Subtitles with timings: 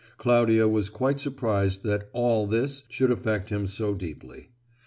[0.17, 4.49] Claudia was quite surprised that "all this" should affect him so deeply.